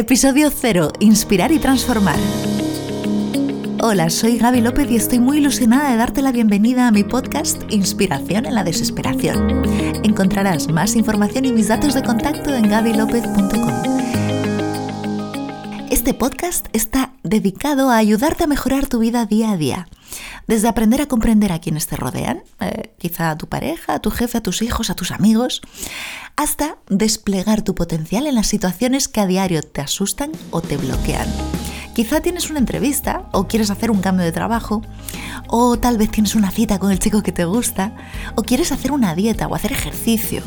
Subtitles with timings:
[0.00, 0.92] Episodio 0.
[1.00, 2.16] Inspirar y transformar.
[3.82, 7.70] Hola, soy Gaby López y estoy muy ilusionada de darte la bienvenida a mi podcast
[7.70, 9.62] Inspiración en la Desesperación.
[10.02, 13.68] Encontrarás más información y mis datos de contacto en gabylopez.com.
[15.90, 19.86] Este podcast está dedicado a ayudarte a mejorar tu vida día a día.
[20.46, 24.10] Desde aprender a comprender a quienes te rodean, eh, quizá a tu pareja, a tu
[24.10, 25.62] jefe, a tus hijos, a tus amigos,
[26.36, 31.28] hasta desplegar tu potencial en las situaciones que a diario te asustan o te bloquean.
[31.94, 34.82] Quizá tienes una entrevista o quieres hacer un cambio de trabajo,
[35.48, 37.96] o tal vez tienes una cita con el chico que te gusta,
[38.36, 40.42] o quieres hacer una dieta o hacer ejercicio.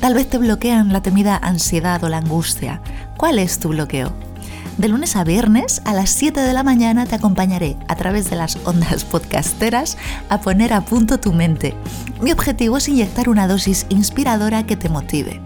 [0.00, 2.80] Tal vez te bloquean la temida ansiedad o la angustia.
[3.16, 4.31] ¿Cuál es tu bloqueo?
[4.78, 8.36] De lunes a viernes a las 7 de la mañana te acompañaré a través de
[8.36, 9.98] las ondas podcasteras
[10.30, 11.74] a poner a punto tu mente.
[12.22, 15.42] Mi objetivo es inyectar una dosis inspiradora que te motive.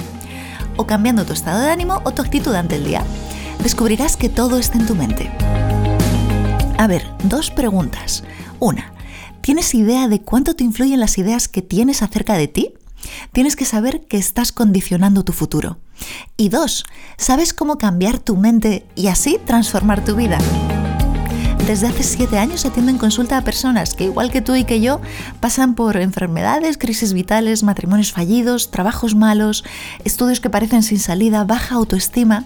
[0.77, 3.03] O cambiando tu estado de ánimo o tu actitud ante el día.
[3.63, 5.31] Descubrirás que todo está en tu mente.
[6.79, 8.23] A ver, dos preguntas.
[8.61, 8.93] Una,
[9.41, 12.75] ¿tienes idea de cuánto te influyen las ideas que tienes acerca de ti?
[13.33, 15.79] Tienes que saber que estás condicionando tu futuro.
[16.37, 16.85] Y dos,
[17.17, 20.39] ¿sabes cómo cambiar tu mente y así transformar tu vida?
[21.67, 24.81] Desde hace siete años atiendo en consulta a personas que, igual que tú y que
[24.81, 25.01] yo,
[25.41, 29.65] pasan por enfermedades, crisis vitales, matrimonios fallidos, trabajos malos,
[30.05, 32.45] estudios que parecen sin salida, baja autoestima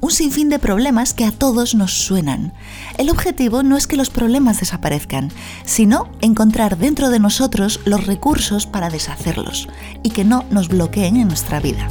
[0.00, 2.52] un sinfín de problemas que a todos nos suenan.
[2.98, 5.30] El objetivo no es que los problemas desaparezcan,
[5.64, 9.68] sino encontrar dentro de nosotros los recursos para deshacerlos
[10.02, 11.88] y que no nos bloqueen en nuestra vida.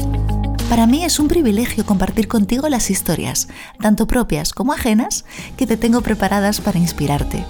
[0.70, 3.48] Para mí es un privilegio compartir contigo las historias,
[3.80, 5.26] tanto propias como ajenas,
[5.58, 7.46] que te tengo preparadas para inspirarte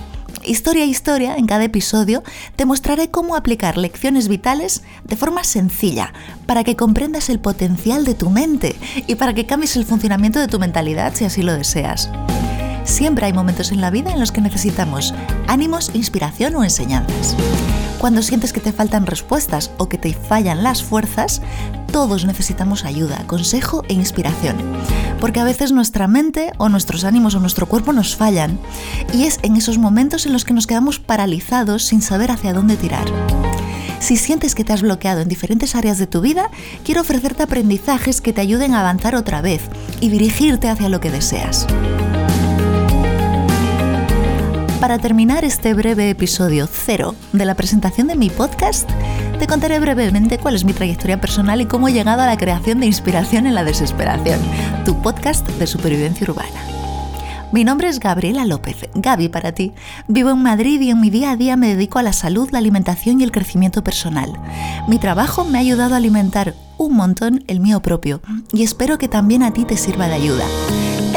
[0.46, 2.24] historia a historia, en cada episodio,
[2.56, 6.14] te mostraré cómo aplicar lecciones vitales de forma sencilla
[6.46, 8.76] para que comprendas el potencial de tu mente
[9.08, 12.10] y para que cambies el funcionamiento de tu mentalidad si así lo deseas.
[12.84, 15.14] Siempre hay momentos en la vida en los que necesitamos
[15.48, 17.36] ánimos, inspiración o enseñanzas.
[18.00, 21.42] Cuando sientes que te faltan respuestas o que te fallan las fuerzas,
[21.96, 24.58] todos necesitamos ayuda, consejo e inspiración.
[25.22, 28.60] Porque a veces nuestra mente o nuestros ánimos o nuestro cuerpo nos fallan
[29.14, 32.76] y es en esos momentos en los que nos quedamos paralizados sin saber hacia dónde
[32.76, 33.06] tirar.
[34.00, 36.50] Si sientes que te has bloqueado en diferentes áreas de tu vida,
[36.84, 39.62] quiero ofrecerte aprendizajes que te ayuden a avanzar otra vez
[40.02, 41.66] y dirigirte hacia lo que deseas.
[44.82, 48.90] Para terminar este breve episodio cero de la presentación de mi podcast,
[49.38, 52.80] te contaré brevemente cuál es mi trayectoria personal y cómo he llegado a la creación
[52.80, 54.40] de Inspiración en la Desesperación,
[54.86, 56.62] tu podcast de supervivencia urbana.
[57.52, 59.74] Mi nombre es Gabriela López, Gaby para ti.
[60.08, 62.60] Vivo en Madrid y en mi día a día me dedico a la salud, la
[62.60, 64.32] alimentación y el crecimiento personal.
[64.88, 68.22] Mi trabajo me ha ayudado a alimentar un montón el mío propio
[68.54, 70.46] y espero que también a ti te sirva de ayuda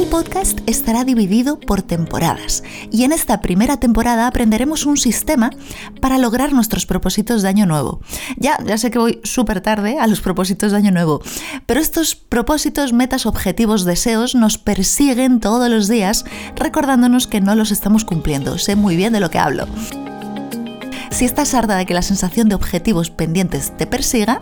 [0.09, 5.51] podcast estará dividido por temporadas y en esta primera temporada aprenderemos un sistema
[6.01, 8.01] para lograr nuestros propósitos de año nuevo.
[8.37, 11.21] Ya, ya sé que voy súper tarde a los propósitos de año nuevo,
[11.67, 16.25] pero estos propósitos, metas, objetivos, deseos nos persiguen todos los días
[16.57, 18.57] recordándonos que no los estamos cumpliendo.
[18.59, 19.67] Sé muy bien de lo que hablo.
[21.11, 24.41] Si estás harta de que la sensación de objetivos pendientes te persiga,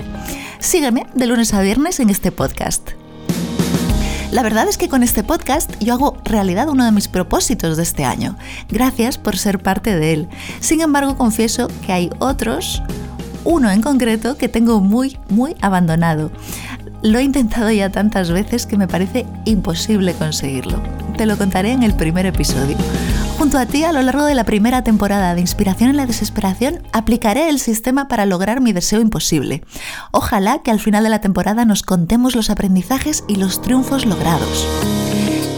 [0.60, 2.90] sígueme de lunes a viernes en este podcast.
[4.32, 7.84] La verdad es que con este podcast yo hago realidad uno de mis propósitos de
[7.84, 8.36] este año.
[8.68, 10.28] Gracias por ser parte de él.
[10.60, 12.82] Sin embargo, confieso que hay otros,
[13.44, 16.32] uno en concreto, que tengo muy, muy abandonado.
[17.02, 20.82] Lo he intentado ya tantas veces que me parece imposible conseguirlo.
[21.16, 22.76] Te lo contaré en el primer episodio.
[23.38, 26.82] Junto a ti, a lo largo de la primera temporada de Inspiración en la Desesperación,
[26.92, 29.62] aplicaré el sistema para lograr mi deseo imposible.
[30.12, 34.68] Ojalá que al final de la temporada nos contemos los aprendizajes y los triunfos logrados.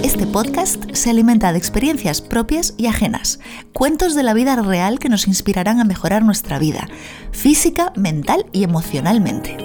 [0.05, 3.41] Este podcast se alimenta de experiencias propias y ajenas,
[3.73, 6.89] cuentos de la vida real que nos inspirarán a mejorar nuestra vida,
[7.33, 9.57] física, mental y emocionalmente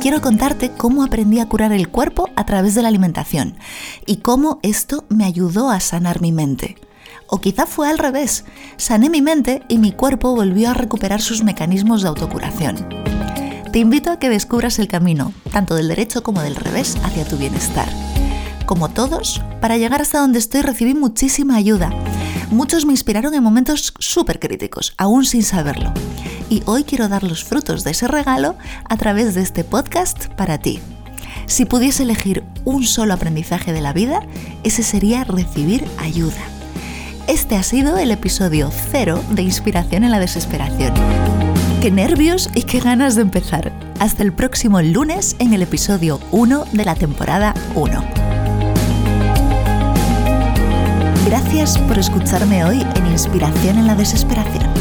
[0.00, 3.56] quiero contarte cómo aprendí a curar el cuerpo a través de la alimentación
[4.06, 6.76] y cómo esto me ayudó a sanar mi mente.
[7.26, 8.44] O quizá fue al revés,
[8.78, 12.88] sané mi mente y mi cuerpo volvió a recuperar sus mecanismos de autocuración.
[13.72, 17.36] Te invito a que descubras el camino, tanto del derecho como del revés, hacia tu
[17.36, 17.88] bienestar.
[18.66, 21.90] Como todos, para llegar hasta donde estoy recibí muchísima ayuda.
[22.50, 25.92] Muchos me inspiraron en momentos súper críticos, aún sin saberlo
[26.50, 28.56] y hoy quiero dar los frutos de ese regalo
[28.86, 30.80] a través de este podcast para ti.
[31.46, 34.20] Si pudiese elegir un solo aprendizaje de la vida,
[34.64, 36.42] ese sería recibir ayuda.
[37.28, 40.92] Este ha sido el episodio cero de Inspiración en la Desesperación.
[41.80, 43.72] Qué nervios y qué ganas de empezar.
[44.00, 48.04] Hasta el próximo lunes en el episodio 1 de la temporada 1.
[51.26, 54.79] Gracias por escucharme hoy en Inspiración en la Desesperación.